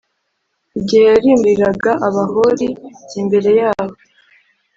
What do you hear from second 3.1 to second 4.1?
imbere yabo